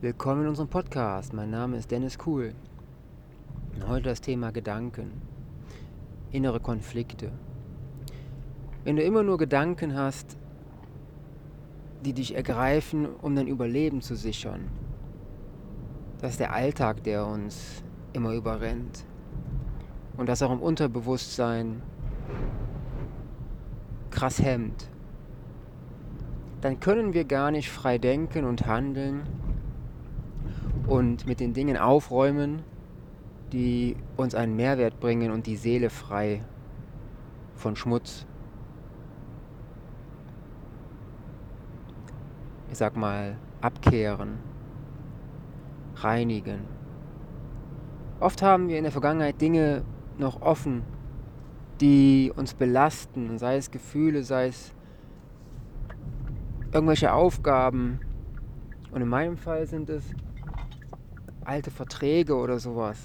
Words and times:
Willkommen 0.00 0.42
in 0.42 0.48
unserem 0.50 0.68
Podcast. 0.68 1.32
Mein 1.32 1.50
Name 1.50 1.76
ist 1.76 1.90
Dennis 1.90 2.18
Kuhl. 2.18 2.54
Heute 3.88 4.10
das 4.10 4.20
Thema 4.20 4.52
Gedanken, 4.52 5.10
innere 6.30 6.60
Konflikte. 6.60 7.32
Wenn 8.84 8.94
du 8.94 9.02
immer 9.02 9.24
nur 9.24 9.38
Gedanken 9.38 9.96
hast, 9.96 10.36
die 12.04 12.12
dich 12.12 12.36
ergreifen, 12.36 13.08
um 13.22 13.34
dein 13.34 13.48
Überleben 13.48 14.00
zu 14.00 14.14
sichern, 14.14 14.68
das 16.20 16.30
ist 16.30 16.40
der 16.40 16.52
Alltag, 16.52 17.02
der 17.02 17.26
uns 17.26 17.82
immer 18.12 18.34
überrennt. 18.34 19.04
Und 20.16 20.28
das 20.28 20.42
auch 20.42 20.52
im 20.52 20.62
Unterbewusstsein 20.62 21.82
krass 24.12 24.40
hemmt. 24.40 24.88
Dann 26.60 26.78
können 26.78 27.14
wir 27.14 27.24
gar 27.24 27.50
nicht 27.50 27.68
frei 27.68 27.98
denken 27.98 28.44
und 28.44 28.64
handeln 28.64 29.24
und 30.88 31.26
mit 31.26 31.38
den 31.38 31.52
Dingen 31.52 31.76
aufräumen, 31.76 32.62
die 33.52 33.96
uns 34.16 34.34
einen 34.34 34.56
Mehrwert 34.56 34.98
bringen 35.00 35.30
und 35.30 35.46
die 35.46 35.56
Seele 35.56 35.90
frei 35.90 36.42
von 37.54 37.76
Schmutz. 37.76 38.26
Ich 42.70 42.78
sag 42.78 42.96
mal, 42.96 43.36
abkehren, 43.60 44.38
reinigen. 45.96 46.60
Oft 48.20 48.42
haben 48.42 48.68
wir 48.68 48.78
in 48.78 48.84
der 48.84 48.92
Vergangenheit 48.92 49.40
Dinge 49.40 49.82
noch 50.18 50.42
offen, 50.42 50.82
die 51.80 52.32
uns 52.34 52.54
belasten, 52.54 53.38
sei 53.38 53.56
es 53.56 53.70
Gefühle, 53.70 54.22
sei 54.22 54.48
es 54.48 54.74
irgendwelche 56.72 57.12
Aufgaben. 57.12 58.00
Und 58.90 59.02
in 59.02 59.08
meinem 59.08 59.36
Fall 59.36 59.66
sind 59.66 59.90
es 59.90 60.04
alte 61.48 61.70
Verträge 61.70 62.36
oder 62.36 62.58
sowas. 62.58 62.98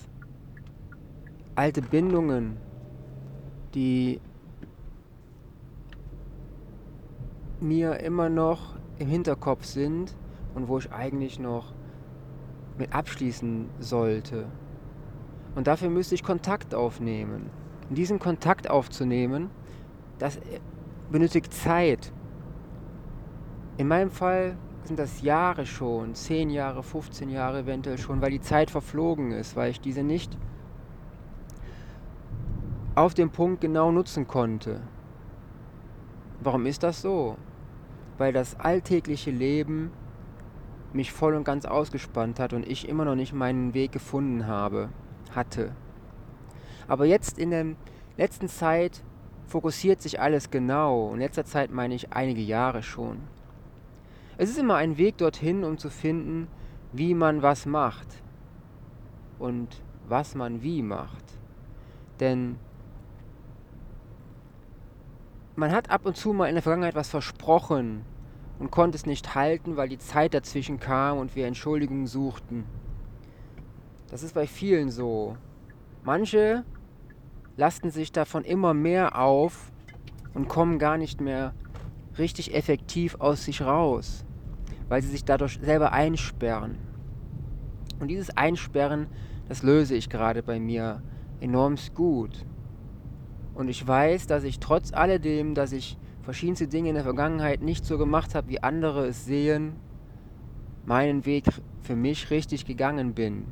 Alte 1.56 1.82
Bindungen, 1.82 2.58
die 3.74 4.20
mir 7.62 8.02
immer 8.02 8.28
noch 8.28 8.76
im 9.00 9.08
Hinterkopf 9.08 9.64
sind 9.64 10.14
und 10.56 10.68
wo 10.68 10.78
ich 10.78 10.92
eigentlich 10.92 11.40
noch 11.40 11.74
mit 12.78 12.94
abschließen 12.94 13.70
sollte. 13.80 14.48
Und 15.56 15.68
dafür 15.68 15.90
müsste 15.90 16.16
ich 16.16 16.24
Kontakt 16.24 16.76
aufnehmen. 16.76 17.50
Und 17.88 17.98
diesen 17.98 18.20
Kontakt 18.20 18.70
aufzunehmen, 18.70 19.52
das 20.20 20.38
benötigt 21.10 21.54
Zeit. 21.54 22.12
In 23.78 23.88
meinem 23.88 24.12
Fall 24.12 24.58
sind 24.88 25.00
das 25.00 25.22
Jahre 25.22 25.66
schon, 25.66 26.16
10 26.16 26.50
Jahre, 26.50 26.84
15 26.84 27.30
Jahre 27.30 27.60
eventuell 27.60 27.98
schon, 27.98 28.22
weil 28.22 28.32
die 28.32 28.42
Zeit 28.42 28.72
verflogen 28.72 29.32
ist, 29.32 29.56
weil 29.56 29.72
ich 29.72 29.82
diese 29.82 30.04
nicht 30.04 30.38
auf 32.96 33.14
dem 33.14 33.32
Punkt 33.32 33.62
genau 33.62 33.92
nutzen 33.92 34.28
konnte. 34.28 34.82
Warum 36.42 36.66
ist 36.66 36.84
das 36.84 37.02
so? 37.02 37.38
Weil 38.18 38.34
das 38.34 38.60
alltägliche 38.60 39.32
Leben 39.32 39.92
mich 40.94 41.12
voll 41.12 41.36
und 41.36 41.44
ganz 41.44 41.66
ausgespannt 41.66 42.40
hat 42.40 42.54
und 42.54 42.68
ich 42.68 42.88
immer 42.88 43.06
noch 43.06 43.16
nicht 43.16 43.34
meinen 43.34 43.74
Weg 43.74 43.92
gefunden 43.92 44.46
habe, 44.46 44.90
hatte. 45.34 45.72
Aber 46.88 47.06
jetzt 47.06 47.40
in 47.40 47.50
der 47.50 47.66
letzten 48.18 48.48
Zeit 48.48 49.04
fokussiert 49.48 50.02
sich 50.02 50.20
alles 50.20 50.52
genau. 50.52 51.14
In 51.14 51.20
letzter 51.20 51.46
Zeit 51.46 51.72
meine 51.72 51.96
ich 51.96 52.14
einige 52.14 52.42
Jahre 52.42 52.84
schon. 52.84 53.22
Es 54.38 54.50
ist 54.50 54.58
immer 54.58 54.76
ein 54.76 54.98
Weg 54.98 55.18
dorthin, 55.18 55.64
um 55.64 55.78
zu 55.78 55.90
finden, 55.90 56.48
wie 56.92 57.14
man 57.14 57.42
was 57.42 57.66
macht 57.66 58.08
und 59.40 59.82
was 60.08 60.36
man 60.36 60.62
wie 60.62 60.82
macht. 60.82 61.24
Denn 62.20 62.58
man 65.56 65.72
hat 65.72 65.92
ab 65.92 66.06
und 66.06 66.18
zu 66.18 66.34
mal 66.34 66.48
in 66.48 66.56
der 66.56 66.64
Vergangenheit 66.64 66.96
was 66.96 67.10
versprochen 67.10 68.02
und 68.60 68.72
konnte 68.72 68.96
es 68.96 69.06
nicht 69.06 69.36
halten, 69.36 69.78
weil 69.78 69.90
die 69.90 70.00
Zeit 70.00 70.34
dazwischen 70.34 70.80
kam 70.80 71.20
und 71.20 71.36
wir 71.36 71.46
Entschuldigungen 71.46 72.08
suchten. 72.08 72.66
Das 74.10 74.24
ist 74.24 74.34
bei 74.34 74.48
vielen 74.48 74.90
so. 74.90 75.38
Manche 76.04 76.64
lasten 77.56 77.92
sich 77.92 78.12
davon 78.12 78.44
immer 78.44 78.74
mehr 78.74 79.20
auf 79.20 79.72
und 80.34 80.48
kommen 80.48 80.80
gar 80.80 80.98
nicht 80.98 81.22
mehr 81.22 81.54
richtig 82.18 82.54
effektiv 82.54 83.16
aus 83.20 83.46
sich 83.46 83.62
raus, 83.62 84.26
weil 84.90 85.02
sie 85.02 85.10
sich 85.10 85.26
dadurch 85.26 85.60
selber 85.62 85.92
einsperren. 85.92 86.78
Und 88.00 88.08
dieses 88.10 88.36
Einsperren, 88.36 89.08
das 89.48 89.64
löse 89.64 89.96
ich 89.96 90.10
gerade 90.10 90.44
bei 90.44 90.60
mir 90.60 91.02
enormst 91.40 91.94
gut. 91.94 92.46
Und 93.54 93.70
ich 93.70 93.88
weiß, 93.88 94.28
dass 94.28 94.44
ich 94.44 94.60
trotz 94.60 94.94
alledem, 94.94 95.54
dass 95.54 95.72
ich 95.72 95.98
verschiedenste 96.22 96.68
Dinge 96.68 96.90
in 96.90 96.96
der 96.96 97.04
Vergangenheit 97.04 97.62
nicht 97.62 97.86
so 97.86 97.98
gemacht 97.98 98.34
habe, 98.34 98.50
wie 98.50 98.64
andere 98.64 99.06
es 99.06 99.26
sehen, 99.26 99.74
meinen 100.86 101.26
Weg 101.26 101.46
für 101.82 101.96
mich 101.96 102.32
richtig 102.32 102.66
gegangen 102.66 103.14
bin. 103.14 103.46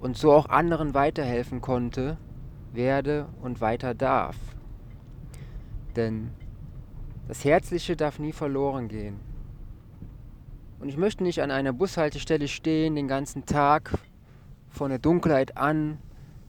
Und 0.00 0.16
so 0.16 0.32
auch 0.32 0.48
anderen 0.48 0.94
weiterhelfen 0.94 1.60
konnte, 1.60 2.18
werde 2.72 3.26
und 3.40 3.60
weiter 3.60 3.94
darf. 3.94 4.36
Denn 5.96 6.30
das 7.28 7.44
Herzliche 7.44 7.96
darf 7.96 8.18
nie 8.18 8.32
verloren 8.32 8.88
gehen. 8.88 9.33
Und 10.84 10.90
ich 10.90 10.98
möchte 10.98 11.22
nicht 11.22 11.40
an 11.40 11.50
einer 11.50 11.72
Bushaltestelle 11.72 12.46
stehen 12.46 12.94
den 12.94 13.08
ganzen 13.08 13.46
Tag 13.46 13.98
von 14.68 14.90
der 14.90 14.98
Dunkelheit 14.98 15.56
an 15.56 15.96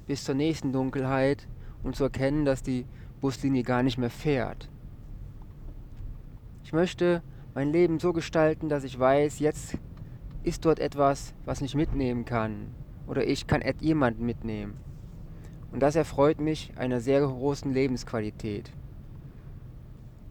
bis 0.07 0.25
zur 0.25 0.35
nächsten 0.35 0.73
Dunkelheit 0.73 1.47
und 1.83 1.95
zu 1.95 2.03
erkennen, 2.03 2.43
dass 2.43 2.61
die 2.61 2.85
Buslinie 3.21 3.63
gar 3.63 3.81
nicht 3.81 3.97
mehr 3.97 4.09
fährt. 4.09 4.67
Ich 6.65 6.73
möchte 6.73 7.23
mein 7.53 7.71
Leben 7.71 7.97
so 7.97 8.11
gestalten, 8.11 8.67
dass 8.67 8.83
ich 8.83 8.99
weiß, 8.99 9.39
jetzt 9.39 9.77
ist 10.43 10.65
dort 10.65 10.79
etwas, 10.79 11.33
was 11.45 11.61
ich 11.61 11.73
mitnehmen 11.73 12.25
kann. 12.25 12.75
Oder 13.07 13.25
ich 13.25 13.47
kann 13.47 13.63
jemanden 13.79 14.25
mitnehmen. 14.25 14.73
Und 15.71 15.79
das 15.79 15.95
erfreut 15.95 16.41
mich 16.41 16.73
einer 16.75 16.99
sehr 16.99 17.21
großen 17.21 17.71
Lebensqualität. 17.71 18.69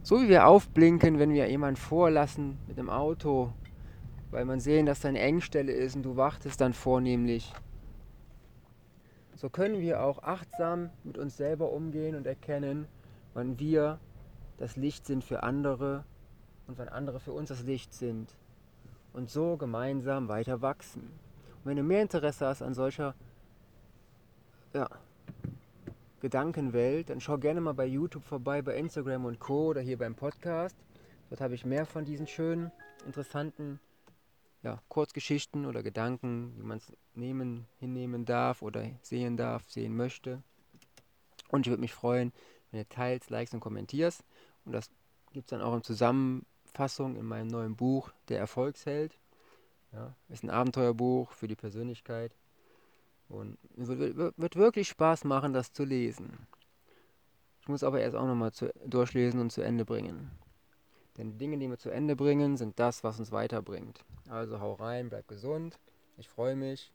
So 0.03 0.21
wie 0.21 0.29
wir 0.29 0.47
aufblinken, 0.47 1.19
wenn 1.19 1.33
wir 1.33 1.49
jemanden 1.49 1.77
vorlassen 1.77 2.59
mit 2.69 2.77
dem 2.77 2.91
Auto, 2.91 3.55
weil 4.34 4.45
man 4.45 4.59
sehen, 4.59 4.84
dass 4.84 4.99
da 4.99 5.09
eine 5.09 5.21
Engstelle 5.21 5.71
ist 5.71 5.95
und 5.95 6.03
du 6.03 6.17
wartest 6.17 6.61
dann 6.61 6.75
vornehmlich. 6.75 7.53
So 9.37 9.49
können 9.49 9.81
wir 9.81 10.03
auch 10.03 10.25
achtsam 10.25 10.91
mit 11.05 11.19
uns 11.19 11.37
selber 11.37 11.71
umgehen 11.71 12.17
und 12.17 12.27
erkennen, 12.27 12.89
wann 13.33 13.61
wir 13.61 14.00
das 14.56 14.75
Licht 14.75 15.06
sind 15.06 15.23
für 15.23 15.44
andere 15.44 16.05
und 16.67 16.78
wann 16.78 16.89
andere 16.89 17.21
für 17.21 17.31
uns 17.31 17.50
das 17.50 17.62
Licht 17.62 17.94
sind. 17.94 18.34
Und 19.12 19.31
so 19.31 19.56
gemeinsam 19.56 20.27
weiter 20.27 20.61
wachsen. 20.62 21.03
Und 21.03 21.67
wenn 21.67 21.77
du 21.77 21.84
mehr 21.84 22.03
Interesse 22.03 22.44
hast 22.44 22.61
an 22.61 22.75
solcher 22.75 23.15
ja, 24.73 24.91
Gedankenwelt, 26.23 27.11
dann 27.11 27.21
schau 27.21 27.39
gerne 27.39 27.61
mal 27.61 27.75
bei 27.75 27.87
YouTube 27.87 28.25
vorbei, 28.25 28.62
bei 28.62 28.75
Instagram 28.77 29.27
und 29.27 29.39
Co. 29.39 29.69
oder 29.69 29.81
hier 29.81 29.97
beim 29.97 30.17
Podcast. 30.17 30.77
Dort 31.31 31.41
habe 31.41 31.55
ich 31.55 31.65
mehr 31.65 31.87
von 31.87 32.05
diesen 32.05 32.27
schönen, 32.27 32.73
interessanten 33.06 33.78
ja, 34.65 34.83
Kurzgeschichten 34.89 35.67
oder 35.67 35.83
Gedanken, 35.83 36.55
wie 36.57 36.63
man 36.63 36.79
es 36.79 36.93
nehmen, 37.15 37.67
hinnehmen 37.79 38.25
darf 38.25 38.63
oder 38.63 38.91
sehen 39.03 39.37
darf, 39.37 39.71
sehen 39.71 39.95
möchte. 39.95 40.43
Und 41.49 41.67
ich 41.67 41.71
würde 41.71 41.83
mich 41.83 41.93
freuen, 41.93 42.33
wenn 42.71 42.81
du 42.81 42.89
teilst, 42.89 43.31
likest 43.31 43.55
und 43.55 43.61
kommentierst. 43.61 44.25
Und 44.65 44.73
das 44.73 44.91
gibt 45.33 45.47
es 45.47 45.51
dann 45.51 45.61
auch 45.61 45.77
in 45.77 45.83
Zusammenfassung 45.83 47.17
in 47.17 47.27
meinem 47.27 47.49
neuen 47.49 47.77
Buch, 47.77 48.11
Der 48.29 48.39
Erfolgsheld. 48.39 49.19
Ja, 49.93 50.17
ist 50.29 50.43
ein 50.43 50.51
Abenteuerbuch 50.51 51.31
für 51.31 51.47
die 51.47 51.55
Persönlichkeit. 51.55 52.33
Und 53.29 53.59
es 53.77 53.87
wird, 53.87 54.17
wird, 54.37 54.56
wirklich 54.56 54.88
Spaß 54.88 55.25
machen, 55.25 55.53
das 55.53 55.73
zu 55.73 55.85
lesen. 55.85 56.47
Ich 57.61 57.69
muss 57.69 57.85
aber 57.85 58.00
erst 58.00 58.17
auch 58.17 58.27
nochmal 58.27 58.50
durchlesen 58.87 59.41
und 59.41 59.50
zu 59.50 59.62
Ende 59.62 59.85
bringen. 59.85 60.31
Denn 61.16 61.32
die 61.32 61.38
Dinge, 61.38 61.58
die 61.58 61.69
wir 61.69 61.78
zu 61.78 61.90
Ende 61.90 62.16
bringen, 62.16 62.56
sind 62.56 62.78
das, 62.78 63.05
was 63.05 63.19
uns 63.19 63.31
weiterbringt. 63.31 64.05
Also 64.28 64.61
hau 64.61 64.72
rein, 64.75 65.08
bleib 65.08 65.28
gesund. 65.28 65.78
Ich 66.16 66.28
freue 66.28 66.56
mich. 66.56 66.93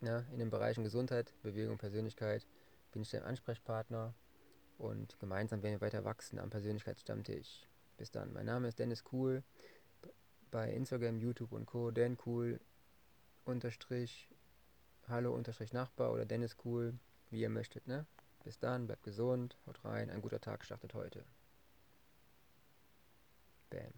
Ja, 0.00 0.24
in 0.32 0.38
den 0.38 0.50
Bereichen 0.50 0.82
Gesundheit, 0.82 1.32
Bewegung, 1.42 1.78
Persönlichkeit 1.78 2.46
bin 2.90 3.02
ich 3.02 3.10
dein 3.10 3.22
Ansprechpartner. 3.22 4.14
Und 4.78 5.18
gemeinsam 5.20 5.62
werden 5.62 5.74
wir 5.74 5.80
weiter 5.80 6.04
wachsen 6.04 6.38
am 6.38 6.50
Persönlichkeitsstammtisch. 6.50 7.68
Bis 7.96 8.10
dann. 8.10 8.32
Mein 8.32 8.46
Name 8.46 8.68
ist 8.68 8.78
Dennis 8.78 9.04
Cool. 9.12 9.42
Bei 10.50 10.72
Instagram, 10.72 11.18
YouTube 11.18 11.52
und 11.52 11.66
Co. 11.66 11.90
Dan 11.90 12.18
Cool 12.24 12.60
unterstrich 13.44 14.28
hallo 15.08 15.34
unterstrich 15.34 15.72
Nachbar 15.72 16.12
oder 16.12 16.24
Dennis 16.24 16.56
cool, 16.64 16.94
wie 17.30 17.40
ihr 17.40 17.50
möchtet, 17.50 17.86
ne? 17.86 18.06
Bis 18.44 18.58
dann, 18.58 18.86
bleibt 18.86 19.04
gesund, 19.04 19.56
haut 19.66 19.84
rein, 19.84 20.10
ein 20.10 20.22
guter 20.22 20.40
Tag 20.40 20.64
startet 20.64 20.94
heute. 20.94 21.24
Damn. 23.72 23.92